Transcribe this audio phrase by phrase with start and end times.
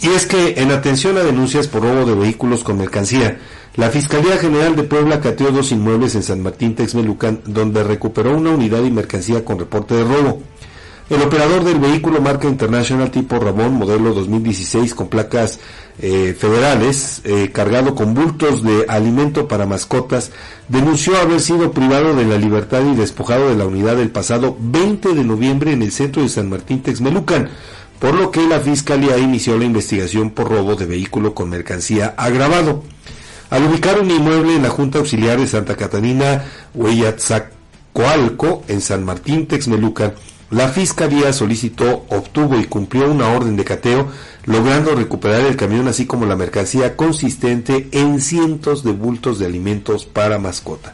[0.00, 3.38] Y es que en atención a denuncias por robo de vehículos con mercancía,
[3.76, 8.50] la Fiscalía General de Puebla cateó dos inmuebles en San Martín Texmelucan, donde recuperó una
[8.50, 10.42] unidad y mercancía con reporte de robo.
[11.12, 15.60] El operador del vehículo marca International tipo Ramón, modelo 2016, con placas
[15.98, 20.30] eh, federales, eh, cargado con bultos de alimento para mascotas,
[20.68, 25.12] denunció haber sido privado de la libertad y despojado de la unidad el pasado 20
[25.12, 27.50] de noviembre en el centro de San Martín Texmelucan,
[27.98, 32.84] por lo que la Fiscalía inició la investigación por robo de vehículo con mercancía agravado.
[33.50, 36.42] Al ubicar un inmueble en la Junta Auxiliar de Santa Catarina,
[36.72, 40.14] Hueyatzacoalco, en San Martín Texmelucan,
[40.52, 44.08] la Fiscalía solicitó, obtuvo y cumplió una orden de cateo,
[44.44, 50.04] logrando recuperar el camión así como la mercancía consistente en cientos de bultos de alimentos
[50.04, 50.92] para mascota.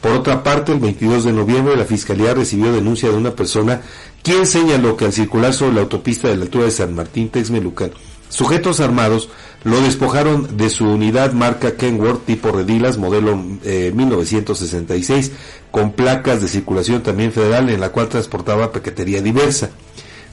[0.00, 3.80] Por otra parte, el 22 de noviembre la Fiscalía recibió denuncia de una persona
[4.24, 7.92] quien señaló que al circular sobre la autopista de la altura de San Martín Texmelucan,
[8.28, 9.28] sujetos armados
[9.64, 15.32] lo despojaron de su unidad marca Kenworth tipo Redilas modelo 1966 eh,
[15.70, 19.70] con placas de circulación también federal en la cual transportaba paquetería diversa.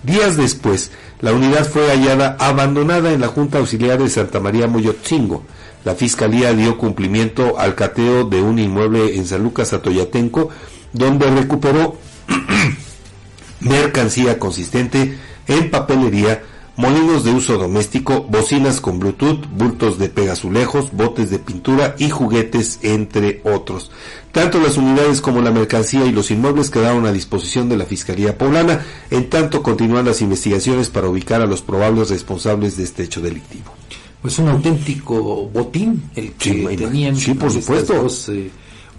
[0.03, 0.91] Días después,
[1.21, 5.45] la unidad fue hallada abandonada en la Junta Auxiliar de Santa María Moyotzingo.
[5.85, 10.49] La Fiscalía dio cumplimiento al cateo de un inmueble en San Lucas Atoyatenco,
[10.91, 11.97] donde recuperó
[13.61, 16.43] mercancía consistente en papelería,
[16.75, 22.79] molinos de uso doméstico, bocinas con Bluetooth, bultos de pegazulejos, botes de pintura y juguetes,
[22.81, 23.91] entre otros.
[24.31, 28.37] Tanto las unidades como la mercancía y los inmuebles quedaron a disposición de la Fiscalía
[28.37, 33.21] Poblana, en tanto continúan las investigaciones para ubicar a los probables responsables de este hecho
[33.21, 33.71] delictivo.
[34.21, 37.93] Pues un auténtico botín el que tenían sí, por supuesto.
[37.93, 38.49] dos eh,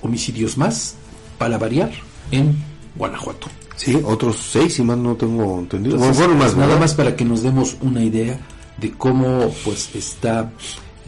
[0.00, 0.94] homicidios más,
[1.38, 1.90] para variar,
[2.30, 2.56] en
[2.96, 3.48] Guanajuato.
[3.78, 5.98] Sí, otros seis, si más no tengo entendido.
[5.98, 8.38] más, nada más para que nos demos una idea
[8.76, 10.50] de cómo pues está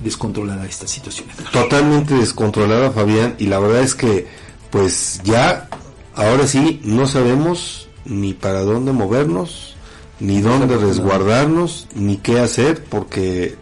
[0.02, 1.28] descontrolada esta situación.
[1.52, 4.28] Totalmente descontrolada, Fabián, y la verdad es que
[4.70, 5.68] pues ya
[6.14, 9.74] ahora sí no sabemos ni para dónde movernos,
[10.20, 13.56] ni dónde resguardarnos, ni qué hacer, porque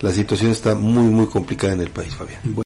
[0.00, 2.40] la situación está muy, muy complicada en el país, Fabián.